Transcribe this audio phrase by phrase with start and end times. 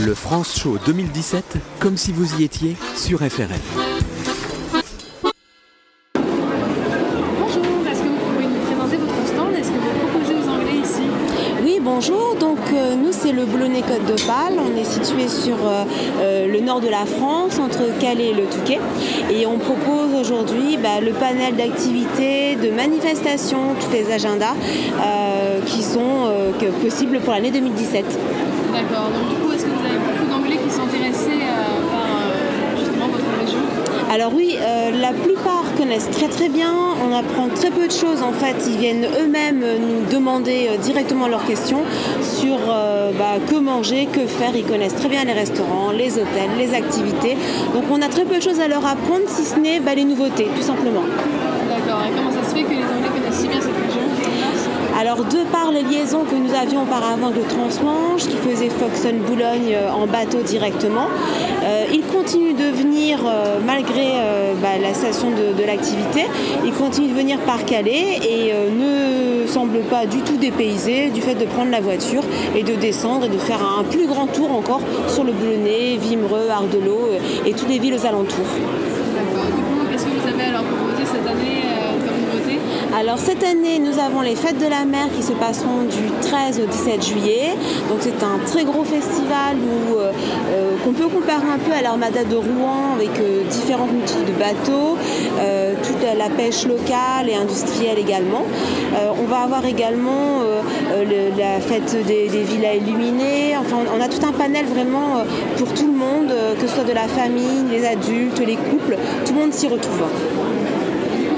[0.00, 3.46] Le France Show 2017, comme si vous y étiez sur FRL.
[7.38, 9.54] Bonjour, est-ce que vous pouvez nous présenter votre stand?
[9.56, 11.02] Est-ce que vous proposez aux Anglais ici?
[11.62, 12.34] Oui, bonjour.
[12.40, 14.58] Donc euh, nous c'est le Boulonnais Côte d'Opale.
[14.58, 15.84] On est situé sur euh,
[16.18, 18.80] euh, le nord de la France, entre Calais et le Touquet.
[19.30, 25.82] Et on propose aujourd'hui bah, le panel d'activités, de manifestations, tous les agendas euh, qui
[25.84, 26.33] sont
[26.72, 28.04] possibles pour l'année 2017.
[28.74, 32.10] D'accord, donc du coup, est-ce que vous avez beaucoup d'Anglais qui sont intéressés euh, par
[32.10, 33.60] euh, justement votre région?
[34.12, 36.72] Alors oui, euh, la plupart connaissent très très bien.
[37.08, 38.56] On apprend très peu de choses en fait.
[38.66, 41.82] Ils viennent eux-mêmes nous demander directement leurs questions
[42.20, 42.58] sur
[43.18, 44.56] bah, que manger, que faire.
[44.56, 47.36] Ils connaissent très bien les restaurants, les hôtels, les activités.
[47.74, 50.04] Donc on a très peu de choses à leur apprendre si ce n'est bah, les
[50.04, 51.02] nouveautés, tout simplement.
[51.68, 54.04] D'accord, et comment ça se fait que les Anglais connaissent si bien cette région
[55.14, 59.92] Alors de par les liaisons que nous avions auparavant le Transmanche, qui faisait Foxon-Boulogne euh,
[59.92, 61.06] en bateau directement,
[61.62, 64.14] euh, ils continuent de venir, euh, malgré
[64.60, 66.24] bah, la station de, de l'activité,
[66.64, 71.36] ils continuent de venir par Calais et ne semblent pas du tout dépaysés du fait
[71.36, 72.24] de prendre la voiture
[72.56, 76.48] et de descendre et de faire un plus grand tour encore sur le Boulonnais, Vimereux,
[76.50, 77.10] Ardelot
[77.46, 78.50] et toutes les villes aux alentours.
[79.14, 82.58] D'accord, du coup, qu'est-ce que vous avez alors proposé cette année euh, comme nouveauté
[82.96, 86.60] Alors cette année, nous avons les fêtes de la mer qui se passeront du 13
[86.60, 87.50] au 17 juillet.
[87.88, 90.12] Donc c'est un très gros festival où, euh,
[90.52, 93.90] euh, qu'on peut comparer un peu à l'armada de Rouen avec euh, différentes
[94.26, 94.96] de bateaux,
[95.40, 98.44] euh, toute la pêche locale et industrielle également.
[99.20, 100.40] On va avoir également
[100.94, 103.56] le- la fête des, villas illuminées.
[103.58, 105.24] Enfin, on a tout un panel vraiment
[105.58, 109.32] pour tout le monde, que ce soit de la famille, les adultes, les couples, tout
[109.34, 110.02] le monde s'y retrouve.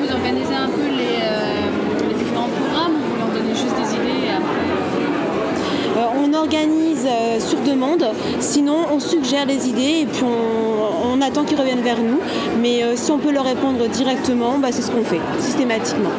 [0.00, 4.32] Vous organisez un peu les différents programmes ou vous leur donnez juste des idées et
[4.36, 4.64] après
[4.96, 8.04] Euh, on organise euh, sur demande,
[8.40, 12.20] sinon on suggère des idées et puis on, on attend qu'ils reviennent vers nous.
[12.60, 16.10] Mais euh, si on peut leur répondre directement, bah, c'est ce qu'on fait, systématiquement.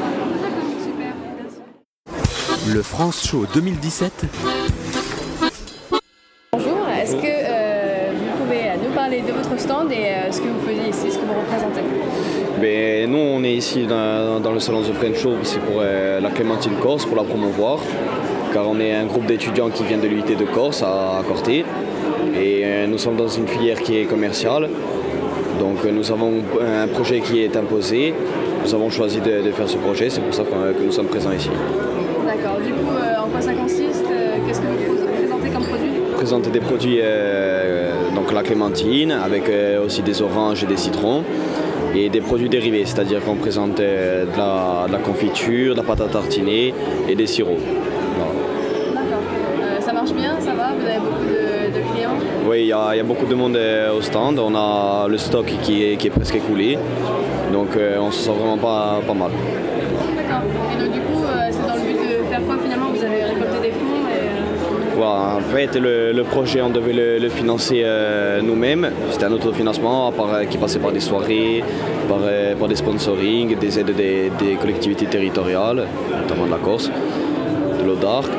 [2.67, 4.11] Le France Show 2017,
[6.51, 10.41] Bonjour, est-ce que euh, vous pouvez euh, nous parler de votre stand et euh, ce
[10.41, 11.81] que vous faisiez ici, ce que vous représentez?
[12.59, 16.19] Ben, nous, on est ici dans, dans le salon The French Show, c'est pour euh,
[16.19, 17.79] la Clémentine Corse, pour la promouvoir,
[18.53, 21.65] car on est un groupe d'étudiants qui vient de l'UIT de Corse à, Corté,
[22.35, 24.69] et euh, nous sommes dans une filière qui est commerciale,
[25.59, 28.13] donc euh, nous avons un projet qui est imposé,
[28.63, 31.31] nous avons choisi de, de faire ce projet, c'est pour ça que nous sommes présents
[31.31, 31.49] ici.
[32.27, 34.05] D'accord, du coup, euh, en quoi ça consiste
[34.45, 35.89] Qu'est-ce que vous présentez comme produit?
[36.15, 41.23] Présenter des produits, euh, donc la clémentine, avec euh, aussi des oranges et des citrons,
[41.95, 46.01] et des produits dérivés, c'est-à-dire qu'on présente de, la, de la confiture, de la pâte
[46.01, 46.73] à tartiner
[47.07, 47.61] et des sirops.
[52.49, 55.05] Oui, il y, a il y a beaucoup de monde euh, au stand, on a
[55.09, 56.77] le stock qui est, qui est presque écoulé,
[57.51, 59.31] donc euh, on se sent vraiment pas, pas mal.
[60.15, 60.43] D'accord.
[60.73, 62.85] Et donc, du coup, euh, c'est dans le but de faire quoi finalement?
[62.95, 64.95] Vous avez récolté des fonds et.
[64.95, 68.91] Voilà, en fait, le, le projet, on devait le, le financer euh, nous-mêmes.
[69.11, 71.65] C'était un autofinancement à part, euh, qui passait par des soirées,
[72.07, 72.19] par,
[72.57, 75.85] par des sponsoring, des aides des, des collectivités territoriales,
[76.21, 78.29] notamment de la Corse, de l'Audarc.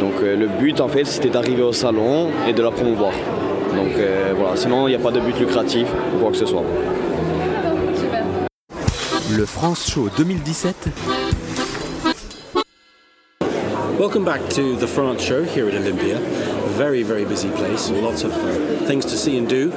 [0.00, 3.12] Donc le but, en fait, c'était d'arriver au salon et de la promouvoir.
[3.74, 6.46] Donc euh, voilà, sinon, il n'y a pas de but lucratif ou quoi que ce
[6.46, 6.62] soit.
[9.36, 10.88] Le France Show 2017,
[13.98, 16.18] Welcome back to the France show here at Olympia.
[16.76, 17.90] Very, very busy place.
[17.90, 19.72] Lots of uh, things to see and do,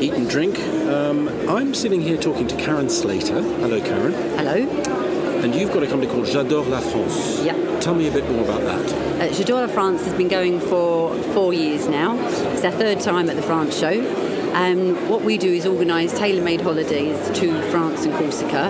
[0.00, 0.58] eat and drink.
[0.88, 3.42] Um, I'm sitting here talking to Karen Slater.
[3.60, 4.14] Hello, Karen.
[4.38, 4.66] Hello.
[5.42, 7.42] And you've got a company called J'adore la France.
[7.44, 7.67] Yeah.
[7.88, 9.32] Tell me a bit more about that.
[9.32, 12.18] Uh, France has been going for four years now.
[12.52, 13.88] It's our third time at the France show.
[14.52, 18.66] And what we do is organise tailor-made holidays to France and Corsica.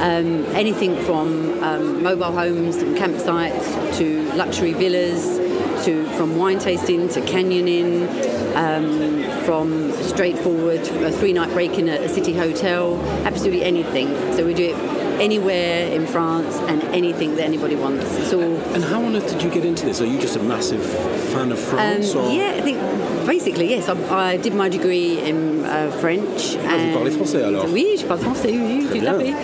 [0.00, 5.38] Um, anything from um, mobile homes and campsites to luxury villas,
[5.84, 8.06] to from wine tasting to canyoning,
[8.54, 14.08] um, from straightforward a three-night break in a, a city hotel, absolutely anything.
[14.36, 14.89] So we do it
[15.20, 18.16] anywhere in France and anything that anybody wants.
[18.16, 20.00] It's all And how on earth did you get into this?
[20.00, 20.84] Are you just a massive
[21.32, 22.14] fan of France?
[22.14, 22.78] Um, or yeah, I think
[23.26, 23.88] basically yes.
[23.88, 26.56] I, I did my degree in uh, French.
[26.66, 28.50] Ah, vous parlez français, alors Oui, je parle français.
[28.50, 29.34] Oui, tout à fait.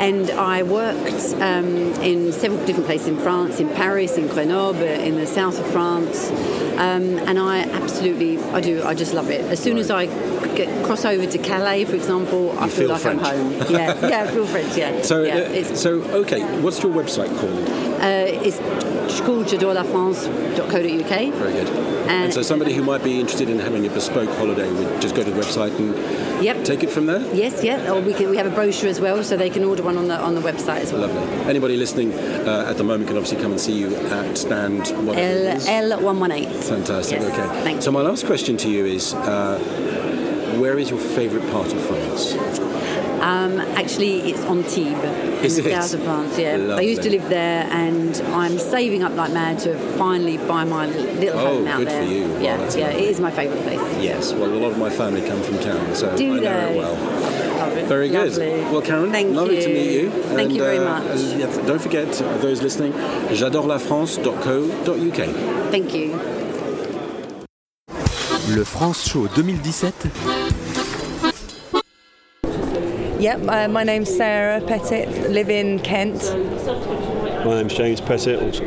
[0.00, 5.16] And I worked um, in several different places in France, in Paris, in Grenoble, in
[5.16, 6.30] the south of France,
[6.78, 9.42] um, and I absolutely, I do, I just love it.
[9.50, 10.06] As soon as I
[10.56, 13.22] get cross over to Calais, for example, I feel, feel like French.
[13.22, 13.70] I'm home.
[13.70, 14.74] Yeah, yeah, I feel French.
[14.74, 15.02] Yeah.
[15.10, 16.42] So, yeah, uh, so okay.
[16.60, 17.68] What's your website called?
[18.00, 18.58] Uh, it's
[19.20, 21.34] called j'adorelafrance.co.uk.
[21.34, 21.68] Very good.
[21.68, 25.14] And- And so somebody who might be interested in having a bespoke holiday would just
[25.14, 25.94] go to the website and
[26.42, 26.64] Yep.
[26.64, 27.22] take it from there?
[27.34, 27.92] Yes, yeah.
[27.92, 30.08] Or we can we have a brochure as well, so they can order one on
[30.08, 31.02] the on the website as well.
[31.02, 31.22] Lovely.
[31.48, 35.20] Anybody listening uh, at the moment can obviously come and see you at stand whatever
[35.20, 35.68] it is.
[35.68, 36.48] L L one one eight.
[36.48, 37.20] Fantastic.
[37.20, 37.46] Yes, okay.
[37.62, 39.58] thank so my last question to you is, uh,
[40.58, 42.34] where is your favourite part of France?
[43.20, 45.82] Um, actually, it's on Tibes in the it?
[45.82, 46.38] south of France.
[46.38, 47.18] Yeah, I used to Lovely.
[47.18, 51.68] live there, and I'm saving up like mad to finally buy my little Oh, home
[51.68, 52.26] out good for you.
[52.28, 52.96] Wow, Yeah, yeah, nice.
[52.96, 53.80] it is my favourite place.
[54.02, 54.32] Yes.
[54.32, 56.74] Well, a lot of my family come from town, so Do I know they?
[56.74, 56.96] it well.
[57.60, 57.86] Love it.
[57.86, 58.30] Very good.
[58.30, 58.62] Lovely.
[58.72, 59.62] Well, Karen, Thank lovely you.
[59.62, 60.10] to meet you.
[60.34, 61.06] Thank you very uh, much.
[61.42, 62.92] uh, don't forget, uh, those listening,
[63.30, 65.70] j'adorelafrance.co.uk.
[65.70, 66.18] Thank you.
[68.48, 70.10] Le France Show 2017,
[73.20, 76.22] Yep, uh, my name's Sarah Pettit, live in Kent.
[77.44, 78.42] My name's James Pettit.
[78.42, 78.64] also-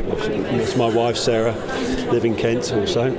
[0.56, 1.54] That's my wife Sarah,
[2.12, 3.10] live in Kent also.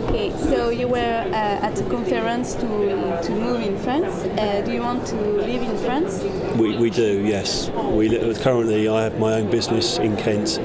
[0.00, 4.14] Okay, so you were uh, at a conference to, to move in France.
[4.38, 6.22] Uh, do you want to live in France?
[6.58, 7.68] We, we do, yes.
[7.70, 10.58] We li- currently I have my own business in Kent.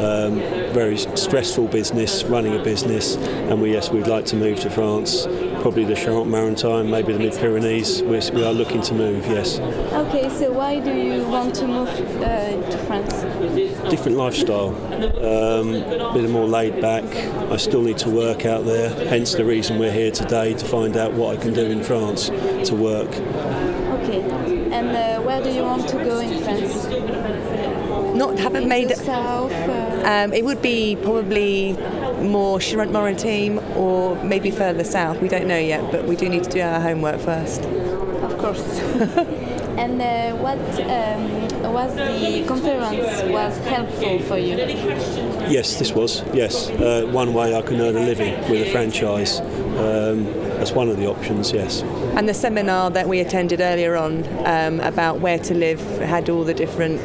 [0.00, 0.36] Um,
[0.72, 5.26] very stressful business, running a business, and we yes we'd like to move to France,
[5.60, 8.02] probably the Charente-Maritime, maybe the Mid Pyrenees.
[8.02, 9.58] We're, we are looking to move, yes.
[9.58, 13.12] Okay, so why do you want to move uh, to France?
[13.90, 17.04] different lifestyle, um, a bit more laid back.
[17.50, 20.96] I still need to work out there, hence the reason we're here today to find
[20.96, 23.08] out what I can do in France to work.
[23.10, 24.22] Okay,
[24.72, 26.86] and uh, where do you want to go in France?
[28.16, 29.52] Not haven't In made the south?
[29.52, 31.76] Uh, Um, it would be probably
[32.22, 35.20] more Charente-Maritime or maybe further south.
[35.20, 37.62] We don't know yet, but we do need to do our homework first.
[37.62, 38.78] of course.
[39.78, 44.56] and uh, what um, was the conference was helpful for you?
[45.48, 46.68] Yes, this was, yes.
[46.70, 49.40] Uh, one way I can earn a living with a franchise.
[49.40, 50.24] Um,
[50.60, 51.82] that's one of the options, yes.
[52.16, 56.44] And the seminar that we attended earlier on um, about where to live had all
[56.44, 57.00] the different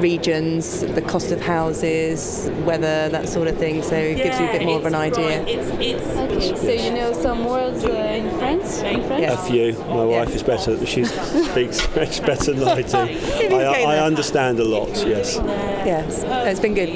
[0.00, 3.82] regions, the cost of houses, weather, that sort of thing.
[3.82, 5.42] So it gives you a bit more of an idea.
[5.42, 8.80] Okay, so you know some words uh, in France?
[8.80, 9.32] In French?
[9.32, 9.72] A few.
[9.84, 10.84] My wife is better.
[10.86, 12.96] She speaks French better than I do.
[13.56, 15.36] I, I understand a lot, yes.
[15.36, 16.88] Yes, it's been good.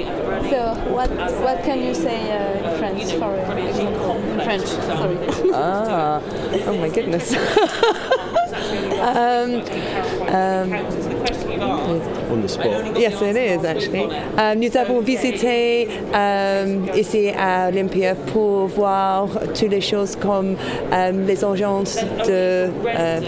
[0.51, 4.17] So what what can you say uh, in French for example?
[4.17, 5.17] In French, sorry.
[5.53, 6.21] Ah,
[6.67, 7.35] oh my goodness.
[9.01, 9.63] um,
[10.29, 10.71] um,
[12.33, 12.99] On the spot.
[12.99, 14.07] Yes, it is actually.
[14.57, 20.55] Nous avons visité euh, ici à Olympia pour voir toutes les choses comme
[20.93, 23.21] euh, les agences de euh,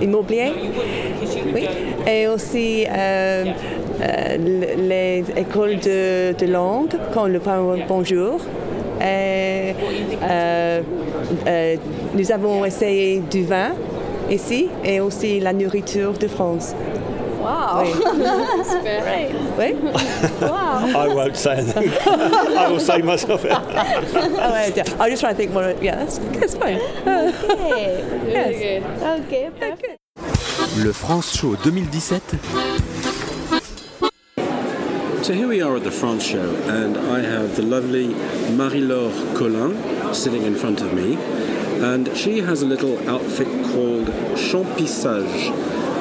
[0.00, 0.52] immobilier,
[2.06, 3.44] et aussi euh,
[4.78, 8.40] les écoles de, de langue, comme le bon- bonjour.
[12.14, 13.72] Nous avons essayé du vin
[14.30, 16.74] ici et aussi la nourriture de France.
[17.42, 17.82] Wow.
[17.82, 17.92] Oui.
[19.02, 19.34] Great.
[19.58, 19.74] Oui.
[20.40, 21.02] Wow.
[21.04, 21.90] I won't say anything.
[22.56, 23.44] I will say myself.
[23.44, 24.84] oh, yeah.
[25.00, 25.74] I'm just trying to think more.
[25.80, 26.76] Yeah, that's, that's fine.
[26.76, 28.22] Okay.
[28.30, 29.20] yes.
[29.20, 29.98] Okay, perfect.
[30.84, 32.38] le France Show 2017,
[35.22, 38.08] So here we are at the France show, and I have the lovely
[38.56, 39.76] Marie-Laure Collin
[40.14, 41.16] sitting in front of me,
[41.80, 45.52] and she has a little outfit called Champissage.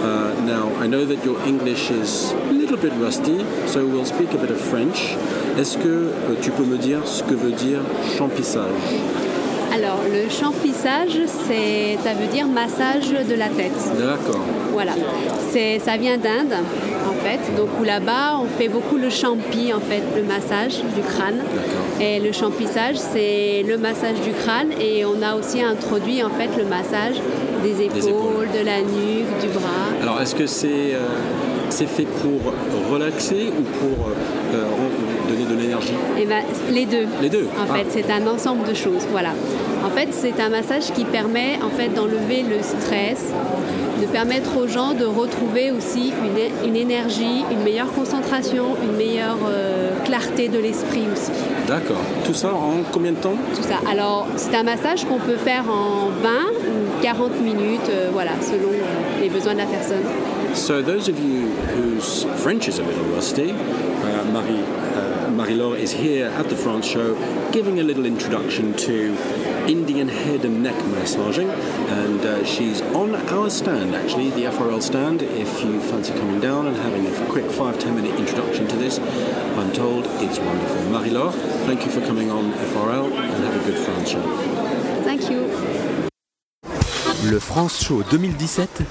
[0.02, 4.34] Uh, now, I know that your English is a little bit rusty, so we'll speak
[4.34, 5.16] a bit of French.
[5.60, 7.82] Est-ce que euh, tu peux me dire ce que veut dire
[8.18, 8.72] champissage
[9.74, 13.72] Alors, le champlissage, c'est, ça veut dire massage de la tête.
[13.98, 14.42] D'accord.
[14.74, 14.94] Voilà.
[15.50, 16.54] C'est, ça vient d'Inde,
[17.10, 17.56] en fait.
[17.56, 21.42] Donc, où là-bas, on fait beaucoup le champi, en fait, le massage du crâne.
[22.02, 24.72] Et le champlissage, c'est le massage du crâne.
[24.80, 27.22] Et on a aussi introduit, en fait, le massage
[27.64, 28.48] des épaules, épaules.
[28.60, 29.92] de la nuque, du bras.
[30.02, 31.00] Alors, est-ce que c'est euh,
[31.72, 32.40] c'est fait pour
[32.94, 34.12] relaxer ou pour euh,
[34.56, 37.08] euh, donner de l'énergie Et ben, les deux.
[37.22, 37.76] Les deux En Ah.
[37.76, 39.06] fait, c'est un ensemble de choses.
[39.12, 39.32] Voilà.
[39.86, 43.32] En fait, c'est un massage qui permet en fait d'enlever le stress,
[44.02, 49.38] de permettre aux gens de retrouver aussi une, une énergie, une meilleure concentration, une meilleure
[49.48, 51.32] euh, clarté de l'esprit aussi.
[51.68, 52.02] D'accord.
[52.26, 53.36] Tout ça en combien de temps?
[53.56, 53.76] Tout ça.
[53.90, 58.72] Alors, c'est un massage qu'on peut faire en 20 ou 40 minutes, euh, voilà, selon
[58.72, 60.04] euh, les besoins de la personne.
[60.54, 64.60] So those of you whose French is a little rusty, uh, Marie,
[65.36, 67.16] Marie-Laure is here at the France show
[67.52, 69.16] giving a little introduction to
[69.68, 71.50] Indian head and neck massaging.
[71.50, 75.22] And uh, she's on our stand, actually, the FRL stand.
[75.22, 79.00] If you fancy coming down and having a quick five, ten minute introduction to this,
[79.00, 80.84] I'm told it's wonderful.
[80.90, 81.32] Marie-Laure,
[81.66, 84.22] thank you for coming on FRL and have a good France show.
[85.04, 86.10] Thank you.
[87.30, 88.88] Le France Show 2017,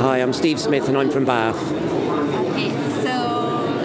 [0.00, 1.56] Hi, I'm Steve Smith and I'm from Bath.
[1.72, 2.70] okay.
[3.02, 3.14] So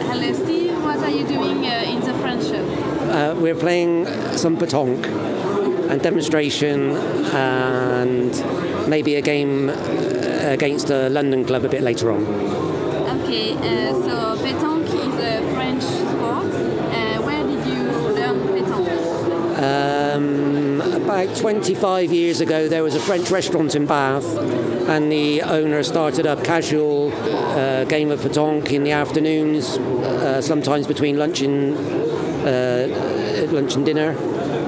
[0.10, 0.84] hello, Steve.
[0.84, 2.64] What are you doing uh, in the French show?
[3.12, 4.06] Uh, we're playing
[4.38, 5.08] some petanque
[5.90, 6.92] and demonstration
[7.34, 8.32] and
[8.88, 9.74] maybe a game uh,
[10.54, 12.24] against a London club a bit later on.
[12.24, 13.54] Okay.
[13.54, 16.46] Uh, so pétanque is a French sport.
[16.94, 20.03] Uh, where did you learn pétanque?
[20.14, 24.24] Um, about 25 years ago, there was a French restaurant in Bath,
[24.88, 27.12] and the owner started up casual
[27.58, 31.76] uh, game of petanque in the afternoons, uh, sometimes between lunch and
[32.46, 34.12] uh, lunch and dinner,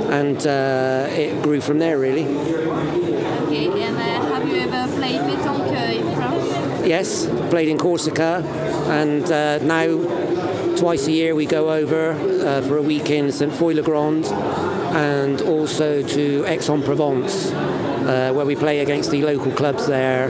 [0.10, 2.26] and uh, it grew from there really.
[2.26, 3.68] Okay.
[3.68, 6.88] And uh, have you ever played pétanque uh, in France?
[6.88, 8.44] Yes, played in Corsica,
[8.90, 10.25] and uh, now
[10.76, 16.06] twice a year we go over uh, for a week in St Foy-le-Grand and also
[16.06, 20.30] to Aix-en-Provence, uh, where we play against the local clubs there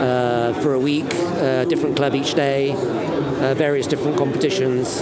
[0.00, 5.00] uh, for a week, uh, different club each day, uh, various different competitions.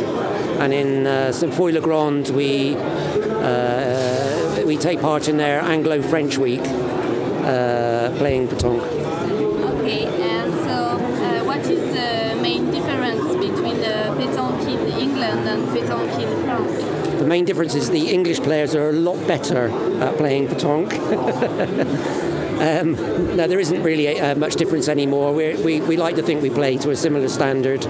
[0.58, 8.48] And in uh, St Foy-le-Grand we, uh, we take part in their Anglo-French week, playing
[8.48, 9.01] petanque.
[17.32, 19.70] Main difference is the English players are a lot better
[20.02, 20.92] at playing petanque.
[22.68, 22.94] um,
[23.36, 25.32] there isn't really uh, much difference anymore.
[25.32, 27.80] We're, we we like to think we play to a similar standard.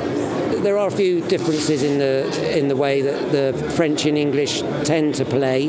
[0.67, 2.15] There are a few differences in the
[2.57, 5.61] in the way that the French and English tend to play,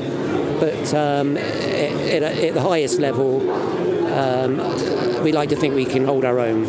[0.59, 3.31] but um, at, at, at the highest level,
[4.21, 4.53] um,
[5.23, 6.65] we like to think we can hold our own.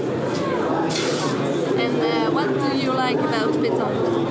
[1.84, 4.23] And uh, what do you like about pétanque?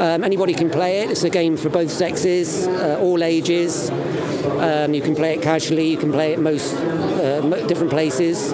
[0.00, 1.10] Um, anybody can play it.
[1.10, 3.90] It's a game for both sexes, uh, all ages.
[3.90, 5.88] Um, you can play it casually.
[5.88, 8.52] You can play it most uh, different places.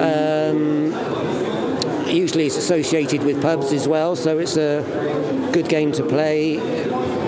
[0.00, 0.92] Um,
[2.08, 4.82] usually, it's associated with pubs as well, so it's a
[5.52, 6.56] good game to play.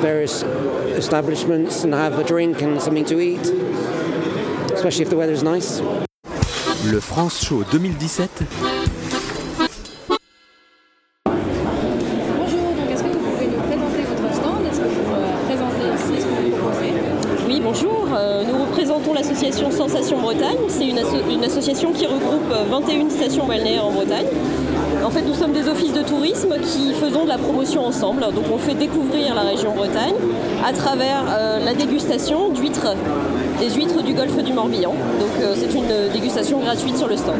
[0.00, 3.46] Various establishments and have a drink and something to eat,
[4.72, 5.80] especially if the weather is nice.
[5.80, 8.95] le France Show 2017,
[18.50, 20.56] nous représentons l'association Sensation Bretagne.
[20.68, 24.26] C'est une, asso- une association qui regroupe euh, 21 stations balnéaires en Bretagne.
[25.04, 28.22] En fait, nous sommes des offices de tourisme qui faisons de la promotion ensemble.
[28.34, 30.14] Donc, on fait découvrir la région Bretagne
[30.66, 32.94] à travers euh, la dégustation d'huîtres,
[33.60, 34.92] des huîtres du golfe du Morbihan.
[35.20, 37.36] Donc, euh, c'est une dégustation gratuite sur le stand.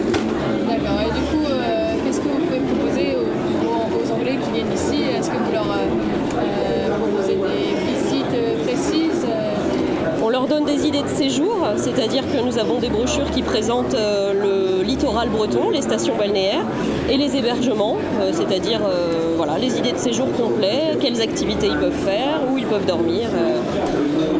[10.56, 14.82] Donne des idées de séjour, c'est-à-dire que nous avons des brochures qui présentent euh, le
[14.82, 16.64] littoral breton, les stations balnéaires
[17.10, 21.76] et les hébergements, euh, c'est-à-dire euh, voilà, les idées de séjour complets, quelles activités ils
[21.76, 23.28] peuvent faire, où ils peuvent dormir.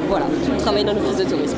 [0.08, 1.56] Voilà, tout le travail d'un office de tourisme.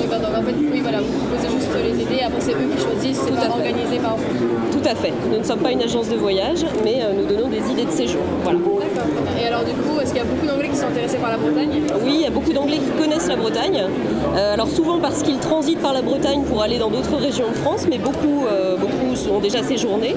[0.00, 2.82] D'accord, donc en fait, oui, voilà, vous proposez juste les aider, après c'est eux qui
[2.82, 4.24] choisissent, c'est pas organisé par vous.
[4.72, 5.12] Tout à fait.
[5.30, 7.90] Nous ne sommes pas une agence de voyage, mais euh, nous donnons des idées de
[7.90, 8.20] séjour.
[8.44, 8.58] Voilà.
[8.58, 9.08] D'accord.
[9.40, 11.38] Et alors du coup, est-ce qu'il y a beaucoup d'Anglais qui sont intéressés par la
[11.38, 11.82] Bretagne?
[12.04, 13.82] Oui, il y a beaucoup d'Anglais qui connaissent la Bretagne.
[14.36, 17.56] Euh, alors souvent parce qu'ils transitent par la Bretagne pour aller dans d'autres régions de
[17.56, 20.14] France, mais beaucoup, euh, beaucoup sont déjà séjournés.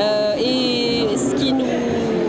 [0.00, 1.64] Euh, et ce qui nous,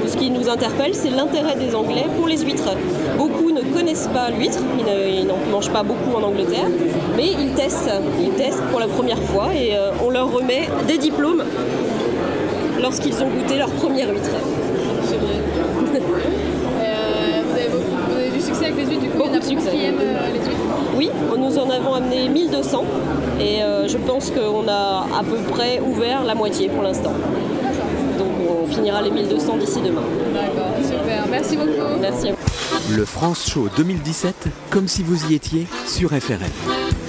[0.07, 2.69] ce qui nous interpelle, c'est l'intérêt des Anglais pour les huîtres.
[3.17, 6.67] Beaucoup ne connaissent pas l'huître, ils ne- n'en mangent pas beaucoup en Angleterre,
[7.17, 7.89] mais ils testent,
[8.21, 11.43] ils testent pour la première fois et euh, on leur remet des diplômes
[12.79, 14.29] lorsqu'ils ont goûté leur première huître.
[16.83, 19.29] Euh, vous, avez beaucoup- vous avez du succès avec les huîtres, du coup, il y
[19.29, 19.71] en a de beaucoup succès.
[19.75, 22.83] qui aiment euh, les huîtres Oui, nous en avons amené 1200
[23.39, 27.13] et euh, je pense qu'on a à peu près ouvert la moitié pour l'instant.
[28.19, 30.01] Donc on finira les 1200 d'ici demain.
[30.33, 31.99] D'accord, super, merci beaucoup.
[32.01, 32.27] Merci.
[32.95, 37.00] Le France Show 2017, comme si vous y étiez sur FRL.